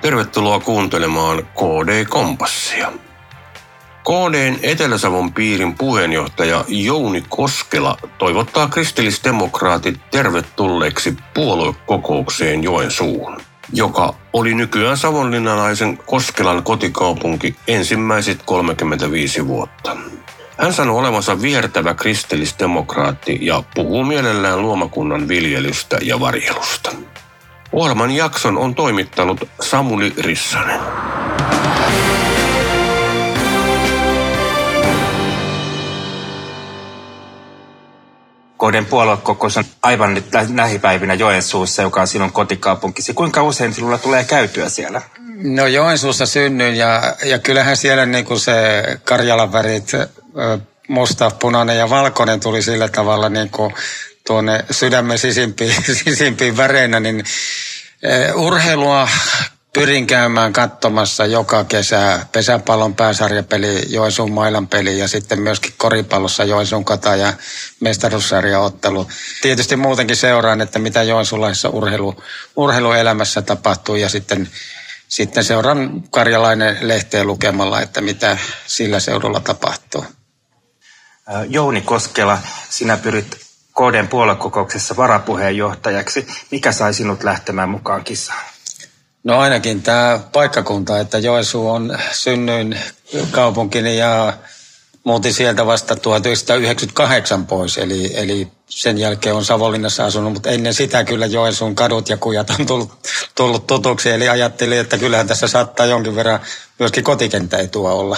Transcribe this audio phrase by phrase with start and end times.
[0.00, 2.92] Tervetuloa kuuntelemaan KD Kompassia.
[4.04, 13.36] KDn Etelä-Savon piirin puheenjohtaja Jouni Koskela toivottaa kristillisdemokraatit tervetulleeksi puoluekokoukseen Joensuuhun,
[13.72, 19.96] joka oli nykyään savonlinnalaisen Koskelan kotikaupunki ensimmäiset 35 vuotta.
[20.58, 26.90] Hän sanoo olevansa viertävä kristillisdemokraatti ja puhuu mielellään luomakunnan viljelystä ja varjelusta.
[27.72, 30.80] Ohjelman jakson on toimittanut Samuli Rissanen.
[38.58, 43.14] KDn puoluekokous on aivan nyt lähipäivinä Joensuussa, joka on sinun kotikaupunkisi.
[43.14, 45.02] Kuinka usein sinulla tulee käytyä siellä?
[45.42, 49.92] No Joensuussa synnyin ja, ja kyllähän siellä niin kuin se Karjalan värit,
[50.88, 53.74] musta, punainen ja valkoinen tuli sillä tavalla niin kuin
[54.28, 55.74] tuonne sydämen sisimpiin,
[56.04, 57.24] sisimpiin väreinä, niin
[58.34, 59.08] urheilua
[59.72, 66.84] pyrin käymään katsomassa joka kesä pesäpallon pääsarjapeli, Joensuun mailan peli ja sitten myöskin koripallossa Joensuun
[66.84, 67.32] kata ja
[67.80, 69.08] mestaruussarjaottelu.
[69.42, 72.22] Tietysti muutenkin seuraan, että mitä joensuulaisessa urheilu,
[72.56, 74.48] urheiluelämässä tapahtuu ja sitten,
[75.08, 80.04] sitten seuraan Karjalainen lehteen lukemalla, että mitä sillä seudulla tapahtuu.
[81.48, 83.47] Jouni Koskela, sinä pyrit
[83.78, 86.26] KDn puoluekokouksessa varapuheenjohtajaksi.
[86.50, 88.44] Mikä sai sinut lähtemään mukaan kisaan?
[89.24, 92.78] No ainakin tämä paikkakunta, että Joensuu on synnyin
[93.30, 94.32] kaupunkini ja
[95.04, 101.04] muutin sieltä vasta 1998 pois, eli, eli sen jälkeen on Savonlinnassa asunut, mutta ennen sitä
[101.04, 102.92] kyllä Joensuun kadut ja kujat on tullut,
[103.34, 106.40] tullut tutuksi, eli ajattelin, että kyllähän tässä saattaa jonkin verran
[106.78, 108.16] myöskin kotikenttäetua olla.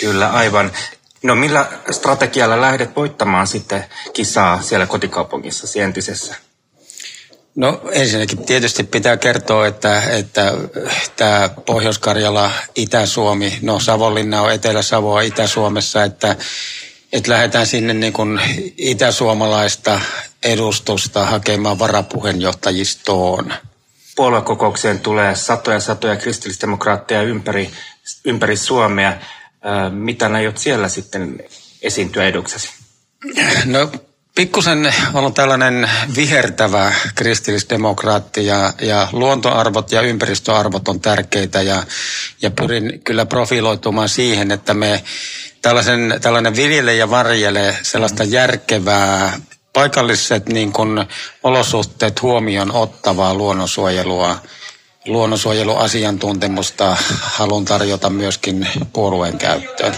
[0.00, 0.72] Kyllä, aivan.
[1.22, 6.34] No millä strategialla lähdet voittamaan sitten kisaa siellä kotikaupungissa entisessä?
[7.54, 10.52] No ensinnäkin tietysti pitää kertoa, että, että
[11.16, 16.36] tämä Pohjois-Karjala, Itä-Suomi, no Savonlinna on Etelä-Savoa Itä-Suomessa, että,
[17.12, 18.40] että lähdetään sinne niin kuin
[18.76, 20.00] itäsuomalaista
[20.42, 23.54] edustusta hakemaan varapuheenjohtajistoon.
[24.16, 27.70] Puoluekokoukseen tulee satoja satoja kristillisdemokraatteja ympäri,
[28.24, 29.12] ympäri Suomea.
[29.90, 31.44] Mitä aiot siellä sitten
[31.82, 32.70] esiintyä eduksesi?
[33.64, 33.90] No
[34.34, 41.82] pikkusen on tällainen vihertävä kristillisdemokraatti ja, ja luontoarvot ja ympäristöarvot on tärkeitä ja,
[42.42, 45.04] ja pyrin kyllä profiloitumaan siihen, että me
[45.62, 49.40] tällaisen, tällainen viljele ja varjele sellaista järkevää
[49.72, 51.06] paikalliset niin kuin
[51.42, 54.38] olosuhteet huomioon ottavaa luonnonsuojelua,
[55.06, 59.94] luonnonsuojeluasiantuntemusta haluan tarjota myöskin puolueen käyttöön.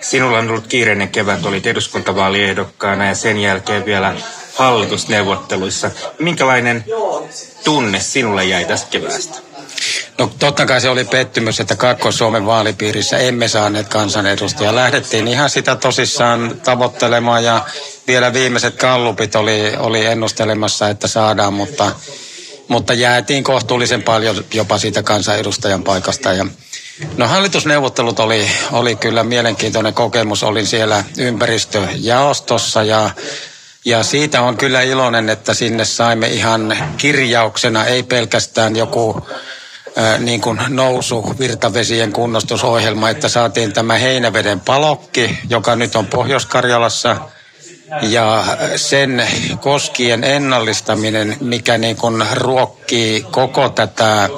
[0.00, 4.14] Sinulla on ollut kiireinen kevät, olit eduskuntavaaliehdokkaana ja sen jälkeen vielä
[4.54, 5.90] hallitusneuvotteluissa.
[6.18, 6.84] Minkälainen
[7.64, 9.38] tunne sinulle jäi tästä keväästä?
[10.18, 14.74] No totta kai se oli pettymys, että Kaakkois-Suomen vaalipiirissä emme saaneet kansanedustajia.
[14.74, 17.64] Lähdettiin ihan sitä tosissaan tavoittelemaan ja
[18.06, 21.92] vielä viimeiset kallupit oli, oli ennustelemassa, että saadaan, mutta,
[22.72, 26.32] mutta jäätiin kohtuullisen paljon jopa siitä kansanedustajan paikasta.
[26.32, 26.46] Ja
[27.16, 30.42] No hallitusneuvottelut oli, oli kyllä mielenkiintoinen kokemus.
[30.42, 33.10] Olin siellä ympäristöjaostossa ja,
[33.84, 39.26] ja siitä on kyllä iloinen, että sinne saimme ihan kirjauksena, ei pelkästään joku
[39.96, 47.16] ää, niin kuin nousu virtavesien kunnostusohjelma, että saatiin tämä Heinäveden palokki, joka nyt on Pohjois-Karjalassa
[48.02, 48.44] ja
[48.76, 49.26] sen
[49.60, 54.28] koskien ennallistaminen, mikä niin kuin ruokkii koko tätä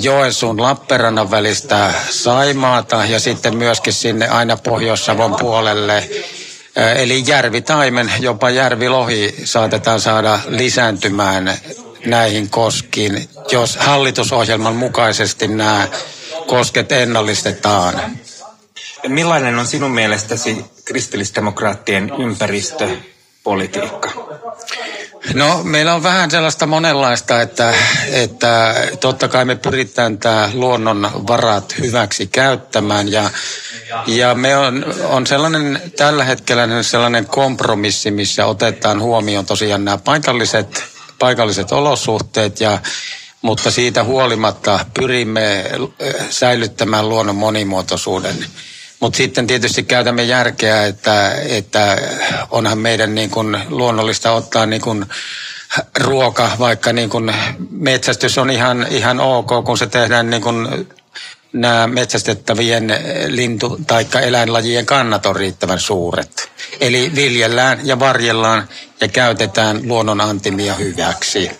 [0.00, 6.08] Joensuun Lappeenrannan välistä Saimaata ja sitten myöskin sinne aina Pohjois-Savon puolelle.
[6.96, 11.58] Eli järvitaimen, jopa järvilohi saatetaan saada lisääntymään
[12.06, 15.88] näihin koskiin, jos hallitusohjelman mukaisesti nämä
[16.46, 18.00] kosket ennallistetaan.
[19.08, 24.10] Millainen on sinun mielestäsi kristillisdemokraattien ympäristöpolitiikka?
[25.34, 27.74] No meillä on vähän sellaista monenlaista, että,
[28.12, 33.30] että totta kai me pyritään tämä luonnon varat hyväksi käyttämään ja,
[34.06, 40.84] ja me on, on sellainen tällä hetkellä sellainen kompromissi, missä otetaan huomioon tosiaan nämä paikalliset,
[41.18, 42.78] paikalliset olosuhteet ja
[43.42, 45.64] mutta siitä huolimatta pyrimme
[46.30, 48.44] säilyttämään luonnon monimuotoisuuden.
[49.02, 51.98] Mutta sitten tietysti käytämme järkeä, että, että
[52.50, 55.06] onhan meidän niin kuin luonnollista ottaa niin kuin
[55.98, 57.34] ruoka, vaikka niin kuin
[57.70, 60.86] metsästys on ihan, ihan ok, kun se tehdään niin kuin
[61.52, 62.94] nämä metsästettävien
[63.26, 66.50] lintu- tai eläinlajien kannat on riittävän suuret.
[66.80, 68.68] Eli viljellään ja varjellaan
[69.00, 71.50] ja käytetään luonnon antimia hyväksi.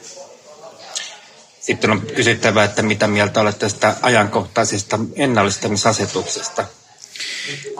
[1.60, 6.64] Sitten on kysyttävä, että mitä mieltä olet tästä ajankohtaisesta ennallistamisasetuksesta?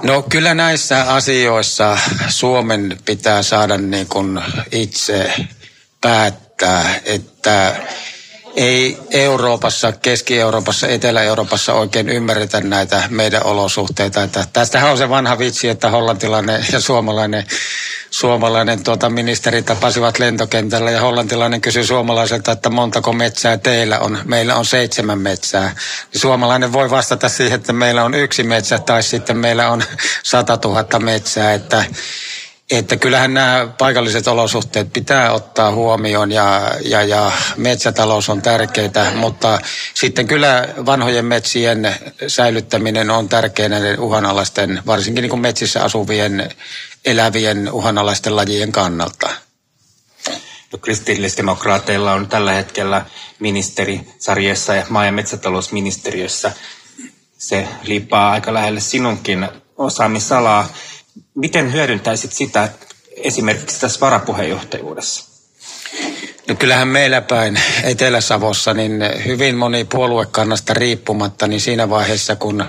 [0.03, 1.99] No kyllä näissä asioissa
[2.29, 4.41] Suomen pitää saada niin kuin
[4.73, 5.33] itse
[6.01, 7.77] päättää, että
[8.57, 14.23] ei Euroopassa, Keski-Euroopassa, Etelä-Euroopassa oikein ymmärretä näitä meidän olosuhteita.
[14.23, 17.47] Että tästähän on se vanha vitsi, että hollantilainen ja suomalainen,
[18.11, 24.19] suomalainen tuota, ministeri tapasivat lentokentällä ja hollantilainen kysyi suomalaiselta, että montako metsää teillä on.
[24.25, 25.75] Meillä on seitsemän metsää.
[26.17, 29.83] Suomalainen voi vastata siihen, että meillä on yksi metsä tai sitten meillä on
[30.23, 31.55] sata tuhatta metsää.
[31.55, 31.85] Että
[32.79, 39.61] että kyllähän nämä paikalliset olosuhteet pitää ottaa huomioon ja, ja, ja metsätalous on tärkeää, mutta
[39.95, 41.97] sitten kyllä vanhojen metsien
[42.27, 46.51] säilyttäminen on tärkeää näiden uhanalaisten, varsinkin niin kuin metsissä asuvien
[47.05, 49.31] elävien uhanalaisten lajien kannalta.
[50.73, 53.07] No, kristillisdemokraateilla on tällä hetkellä
[53.39, 56.53] ministeri sarjessa ja maa- ja metsätalousministeriössä.
[57.39, 60.69] Se liippaa aika lähelle sinunkin osaamisalaa.
[61.35, 62.69] Miten hyödyntäisit sitä
[63.17, 65.33] esimerkiksi tässä varapuheenjohtajuudessa?
[66.49, 68.93] No kyllähän meillä päin Etelä-Savossa niin
[69.27, 72.65] hyvin moni puoluekannasta riippumatta, niin siinä vaiheessa kun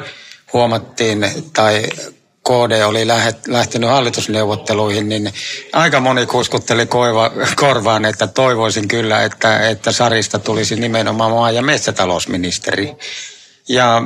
[0.53, 1.83] huomattiin tai
[2.43, 3.07] KD oli
[3.47, 5.33] lähtenyt hallitusneuvotteluihin, niin
[5.73, 11.61] aika moni kuskutteli koiva, korvaan, että toivoisin kyllä, että, että Sarista tulisi nimenomaan maa- ja
[11.61, 12.95] metsätalousministeri.
[13.69, 14.01] Ja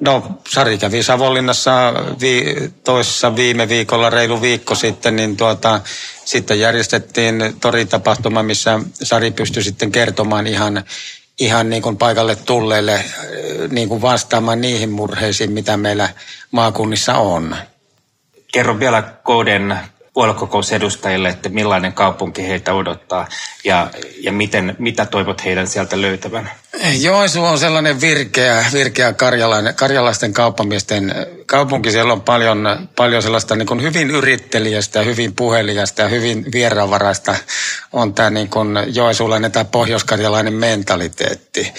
[0.00, 5.80] no, Sari kävi Savonlinnassa vi, toissa viime viikolla, reilu viikko sitten, niin tuota,
[6.24, 10.84] sitten järjestettiin toritapahtuma, missä Sari pystyi sitten kertomaan ihan,
[11.38, 13.04] ihan niin kuin paikalle tulleille äh,
[13.70, 16.08] niin kuin vastaamaan niihin murheisiin, mitä meillä
[16.50, 17.56] maakunnissa on.
[18.52, 19.78] Kerro vielä Kooden
[20.16, 23.28] puoluekokousedustajille, että millainen kaupunki heitä odottaa
[23.64, 23.90] ja,
[24.20, 26.50] ja miten, mitä toivot heidän sieltä löytävän?
[27.00, 31.14] Joensuu on sellainen virkeä, virkeä karjalainen, karjalaisten kauppamiesten
[31.46, 31.90] kaupunki.
[31.90, 37.34] Siellä on paljon, paljon sellaista niin kuin hyvin yrittelijästä, hyvin puhelijasta ja hyvin vieraanvaraista
[37.92, 41.72] on tämä niin kuin joensuulainen tai pohjoiskarjalainen mentaliteetti.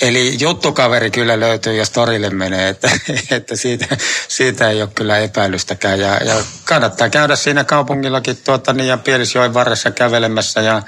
[0.00, 2.90] Eli juttukaveri kyllä löytyy, jos torille menee, että,
[3.36, 3.96] että siitä,
[4.28, 6.00] siitä ei ole kyllä epäilystäkään.
[6.00, 10.82] Ja, ja kannattaa käydä siinä kaupungillakin tuota, niin, ja Pielisjoen varressa kävelemässä ja,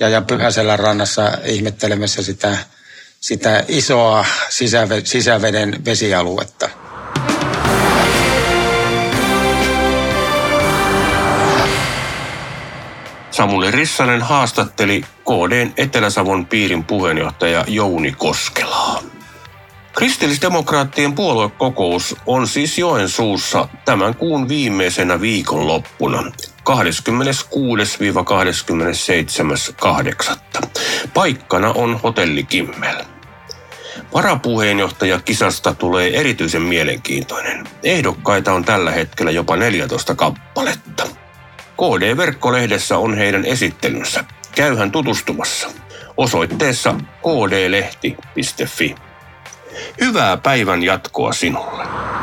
[0.00, 2.58] ja, ja Pyhäselän rannassa ihmettelemässä sitä,
[3.20, 4.24] sitä isoa
[5.04, 6.83] sisäveden vesialuetta.
[13.34, 19.02] Samuli Rissanen haastatteli KDn Etelä-Savon piirin puheenjohtaja Jouni Koskelaa.
[19.92, 26.26] Kristillisdemokraattien puoluekokous on siis Joensuussa tämän kuun viimeisenä viikonloppuna 26-27.8.
[31.14, 32.96] Paikkana on Hotelli Kimmel.
[34.14, 37.68] Varapuheenjohtaja kisasta tulee erityisen mielenkiintoinen.
[37.82, 41.23] Ehdokkaita on tällä hetkellä jopa 14 kappaletta.
[41.76, 44.24] KD-verkkolehdessä on heidän esittelynsä.
[44.54, 45.68] Käyhän tutustumassa
[46.16, 48.94] osoitteessa kdlehti.fi.
[50.00, 52.13] Hyvää päivän jatkoa sinulle.